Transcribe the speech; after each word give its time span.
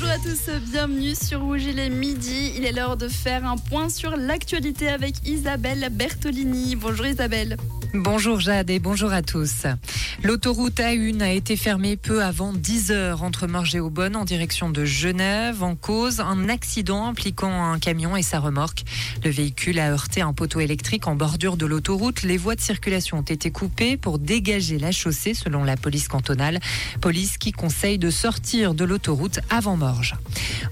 Bonjour 0.00 0.14
à 0.14 0.18
tous, 0.18 0.50
bienvenue 0.72 1.14
sur 1.14 1.42
Rouge, 1.42 1.64
il 1.64 1.78
est 1.78 1.90
midi, 1.90 2.54
il 2.56 2.64
est 2.64 2.72
l'heure 2.72 2.96
de 2.96 3.06
faire 3.06 3.44
un 3.44 3.58
point 3.58 3.90
sur 3.90 4.16
l'actualité 4.16 4.88
avec 4.88 5.16
Isabelle 5.26 5.90
Bertolini. 5.92 6.74
Bonjour 6.74 7.04
Isabelle. 7.04 7.58
Bonjour 7.92 8.38
Jade 8.38 8.70
et 8.70 8.78
bonjour 8.78 9.12
à 9.12 9.20
tous. 9.20 9.66
L'autoroute 10.22 10.78
A1 10.78 11.20
a 11.22 11.30
été 11.30 11.56
fermée 11.56 11.96
peu 11.96 12.22
avant 12.22 12.52
10 12.52 12.92
heures 12.92 13.24
entre 13.24 13.48
Morges 13.48 13.74
et 13.74 13.80
Aubonne 13.80 14.14
en 14.14 14.24
direction 14.24 14.70
de 14.70 14.84
Genève. 14.84 15.64
En 15.64 15.74
cause, 15.74 16.20
un 16.20 16.48
accident 16.48 17.06
impliquant 17.06 17.50
un 17.50 17.80
camion 17.80 18.16
et 18.16 18.22
sa 18.22 18.38
remorque. 18.38 18.84
Le 19.24 19.30
véhicule 19.30 19.80
a 19.80 19.90
heurté 19.90 20.20
un 20.20 20.32
poteau 20.32 20.60
électrique 20.60 21.08
en 21.08 21.16
bordure 21.16 21.56
de 21.56 21.66
l'autoroute. 21.66 22.22
Les 22.22 22.36
voies 22.36 22.54
de 22.54 22.60
circulation 22.60 23.18
ont 23.18 23.22
été 23.22 23.50
coupées 23.50 23.96
pour 23.96 24.20
dégager 24.20 24.78
la 24.78 24.92
chaussée 24.92 25.34
selon 25.34 25.64
la 25.64 25.76
police 25.76 26.06
cantonale. 26.06 26.60
Police 27.00 27.38
qui 27.38 27.50
conseille 27.50 27.98
de 27.98 28.10
sortir 28.10 28.74
de 28.74 28.84
l'autoroute 28.84 29.40
avant 29.50 29.76
Morges. 29.76 30.14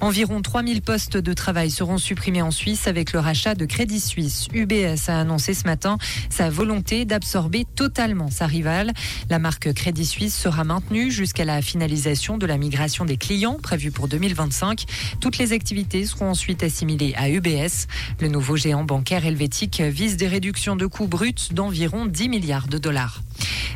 Environ 0.00 0.40
3000 0.40 0.82
postes 0.82 1.16
de 1.16 1.32
travail 1.32 1.72
seront 1.72 1.98
supprimés 1.98 2.42
en 2.42 2.52
Suisse 2.52 2.86
avec 2.86 3.12
le 3.12 3.18
rachat 3.18 3.56
de 3.56 3.64
Crédit 3.64 4.00
Suisse. 4.00 4.46
UBS 4.54 5.08
a 5.08 5.18
annoncé 5.18 5.54
ce 5.54 5.64
matin 5.64 5.98
sa 6.30 6.48
volonté 6.48 7.06
d'absorber 7.08 7.66
totalement 7.74 8.30
sa 8.30 8.46
rivale. 8.46 8.92
La 9.28 9.40
marque 9.40 9.72
Crédit 9.72 10.06
Suisse 10.06 10.36
sera 10.36 10.62
maintenue 10.62 11.10
jusqu'à 11.10 11.44
la 11.44 11.60
finalisation 11.60 12.38
de 12.38 12.46
la 12.46 12.56
migration 12.56 13.04
des 13.04 13.16
clients 13.16 13.58
prévue 13.60 13.90
pour 13.90 14.06
2025. 14.06 14.84
Toutes 15.20 15.38
les 15.38 15.52
activités 15.52 16.06
seront 16.06 16.30
ensuite 16.30 16.62
assimilées 16.62 17.14
à 17.16 17.28
UBS. 17.28 17.88
Le 18.20 18.28
nouveau 18.28 18.56
géant 18.56 18.84
bancaire 18.84 19.26
helvétique 19.26 19.80
vise 19.80 20.16
des 20.16 20.28
réductions 20.28 20.76
de 20.76 20.86
coûts 20.86 21.08
bruts 21.08 21.34
d'environ 21.50 22.06
10 22.06 22.28
milliards 22.28 22.68
de 22.68 22.78
dollars. 22.78 23.22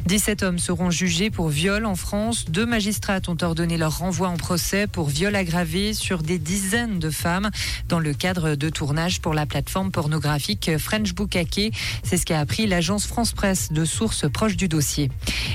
17 0.06 0.42
hommes 0.42 0.58
seront 0.58 0.90
jugés 0.90 1.30
pour 1.30 1.48
viol 1.48 1.86
en 1.86 1.94
France. 1.94 2.46
Deux 2.48 2.66
magistrats 2.66 3.20
ont 3.28 3.36
ordonné 3.40 3.76
leur 3.76 3.98
renvoi 3.98 4.28
en 4.28 4.36
procès 4.36 4.86
pour 4.88 5.08
viol 5.08 5.34
aggravé 5.36 5.94
sur 5.94 6.22
des 6.22 6.38
dizaines 6.38 6.98
de 6.98 7.08
femmes 7.08 7.50
dans 7.88 8.00
le 8.00 8.12
cadre 8.12 8.56
de 8.56 8.68
tournage 8.68 9.20
pour 9.20 9.32
la 9.32 9.46
plateforme 9.46 9.92
pornographique 9.92 10.76
French 10.78 11.14
Bookake. 11.14 11.72
C'est 12.02 12.16
ce 12.16 12.26
qu'a 12.26 12.40
appris 12.40 12.66
l'agence 12.66 13.06
France 13.06 13.21
Presse 13.30 13.70
de 13.70 13.84
sources 13.84 14.28
proches 14.28 14.56
du 14.56 14.66
dossier. 14.66 15.08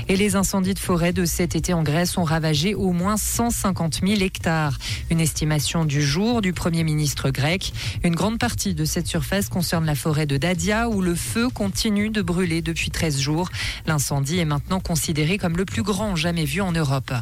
Et 0.08 0.16
les 0.16 0.36
incendies 0.36 0.72
de 0.72 0.78
forêt 0.78 1.12
de 1.12 1.26
cet 1.26 1.54
été 1.54 1.74
en 1.74 1.82
Grèce 1.82 2.16
ont 2.16 2.24
ravagé 2.24 2.74
au 2.74 2.92
moins 2.92 3.18
150 3.18 4.00
000 4.06 4.22
hectares. 4.22 4.78
Une 5.10 5.20
estimation 5.20 5.84
du 5.84 6.00
jour 6.00 6.40
du 6.40 6.54
Premier 6.54 6.84
ministre 6.84 7.30
grec. 7.30 7.74
Une 8.02 8.14
grande 8.14 8.38
partie 8.38 8.74
de 8.74 8.86
cette 8.86 9.06
surface 9.06 9.50
concerne 9.50 9.84
la 9.84 9.94
forêt 9.94 10.24
de 10.24 10.38
Dadia 10.38 10.88
où 10.88 11.02
le 11.02 11.14
feu 11.14 11.50
continue 11.50 12.08
de 12.08 12.22
brûler 12.22 12.62
depuis 12.62 12.90
13 12.90 13.20
jours. 13.20 13.50
L'incendie 13.86 14.38
est 14.38 14.46
maintenant 14.46 14.80
considéré 14.80 15.36
comme 15.36 15.58
le 15.58 15.66
plus 15.66 15.82
grand 15.82 16.16
jamais 16.16 16.46
vu 16.46 16.62
en 16.62 16.72
Europe. 16.72 17.12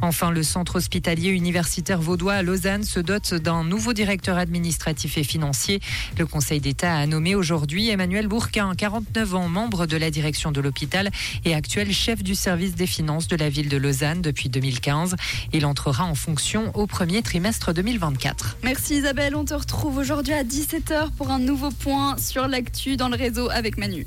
Enfin, 0.00 0.30
le 0.30 0.42
centre 0.42 0.76
hospitalier 0.76 1.30
universitaire 1.30 2.00
vaudois 2.00 2.34
à 2.34 2.42
Lausanne 2.42 2.82
se 2.82 2.98
dote 2.98 3.34
d'un 3.34 3.62
nouveau 3.62 3.92
directeur 3.92 4.38
administratif 4.38 5.18
et 5.18 5.24
financier. 5.24 5.80
Le 6.18 6.26
Conseil 6.26 6.60
d'État 6.60 6.96
a 6.96 7.06
nommé 7.06 7.34
aujourd'hui 7.34 7.90
Emmanuel 7.90 8.26
Bourquin, 8.26 8.72
49 8.74 9.34
ans, 9.34 9.48
membre 9.48 9.86
de 9.86 9.91
la 9.96 10.10
direction 10.10 10.52
de 10.52 10.60
l'hôpital 10.60 11.10
et 11.44 11.54
actuel 11.54 11.92
chef 11.92 12.22
du 12.22 12.34
service 12.34 12.74
des 12.74 12.86
finances 12.86 13.28
de 13.28 13.36
la 13.36 13.48
ville 13.48 13.68
de 13.68 13.76
Lausanne 13.76 14.22
depuis 14.22 14.48
2015. 14.48 15.16
Il 15.52 15.66
entrera 15.66 16.04
en 16.04 16.14
fonction 16.14 16.70
au 16.74 16.86
premier 16.86 17.22
trimestre 17.22 17.72
2024. 17.72 18.58
Merci 18.62 18.96
Isabelle, 18.96 19.34
on 19.34 19.44
te 19.44 19.54
retrouve 19.54 19.96
aujourd'hui 19.96 20.34
à 20.34 20.44
17h 20.44 21.10
pour 21.16 21.30
un 21.30 21.38
nouveau 21.38 21.70
point 21.70 22.16
sur 22.18 22.48
l'actu 22.48 22.96
dans 22.96 23.08
le 23.08 23.16
réseau 23.16 23.50
avec 23.50 23.78
Manu. 23.78 24.04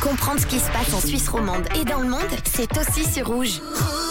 Comprendre 0.00 0.40
ce 0.40 0.46
qui 0.46 0.58
se 0.58 0.70
passe 0.70 0.92
en 0.94 1.00
Suisse 1.00 1.28
romande 1.28 1.64
et 1.80 1.84
dans 1.84 2.00
le 2.00 2.08
monde, 2.08 2.20
c'est 2.44 2.70
aussi 2.76 3.04
sur 3.10 3.26
Rouge. 3.26 3.60
Rouge 3.60 4.01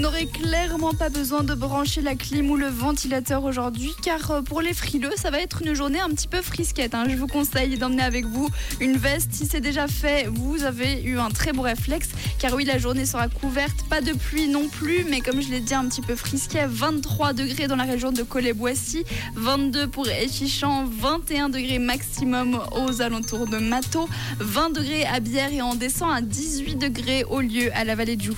n'aurez 0.00 0.26
clairement 0.26 0.94
pas 0.94 1.10
besoin 1.10 1.42
de 1.42 1.52
brancher 1.54 2.00
la 2.00 2.14
clim 2.14 2.50
ou 2.50 2.56
le 2.56 2.68
ventilateur 2.68 3.44
aujourd'hui 3.44 3.92
car 4.02 4.30
euh, 4.30 4.40
pour 4.42 4.62
les 4.62 4.72
frileux, 4.72 5.12
ça 5.16 5.30
va 5.30 5.40
être 5.40 5.60
une 5.62 5.74
journée 5.74 6.00
un 6.00 6.08
petit 6.08 6.26
peu 6.26 6.40
frisquette. 6.40 6.94
hein. 6.94 7.04
Je 7.08 7.16
vous 7.16 7.26
conseille 7.26 7.76
d'emmener 7.76 8.02
avec 8.02 8.24
vous 8.24 8.48
une 8.80 8.96
veste. 8.96 9.32
Si 9.32 9.46
c'est 9.46 9.60
déjà 9.60 9.88
fait, 9.88 10.26
vous 10.32 10.64
avez 10.64 11.02
eu 11.02 11.18
un 11.18 11.28
très 11.28 11.52
beau 11.52 11.62
réflexe 11.62 12.08
car 12.38 12.54
oui, 12.54 12.64
la 12.64 12.78
journée 12.78 13.04
sera 13.04 13.28
couverte. 13.28 13.84
Pas 13.90 14.00
de 14.00 14.12
pluie 14.12 14.48
non 14.48 14.68
plus, 14.68 15.04
mais 15.10 15.20
comme 15.20 15.42
je 15.42 15.50
l'ai 15.50 15.60
dit, 15.60 15.74
un 15.74 15.86
petit 15.86 16.00
peu 16.02 16.16
frisquet. 16.16 16.66
23 16.66 17.34
degrés 17.34 17.66
dans 17.66 17.76
la 17.76 17.84
région 17.84 18.10
de 18.10 18.22
Collet-Boissy, 18.22 19.04
22 19.34 19.86
pour 19.88 20.08
Échichan, 20.08 20.86
21 20.86 21.50
degrés 21.50 21.78
maximum 21.78 22.58
aux 22.72 23.02
alentours 23.02 23.46
de 23.46 23.58
Mato, 23.58 24.08
20 24.38 24.70
degrés 24.70 25.04
à 25.04 25.20
Bière 25.20 25.52
et 25.52 25.60
on 25.60 25.74
descend 25.74 26.10
à 26.10 26.22
18 26.22 26.76
degrés 26.76 27.24
au 27.24 27.40
lieu 27.40 27.70
à 27.74 27.84
la 27.84 27.94
vallée 27.94 28.16
Joux. 28.18 28.28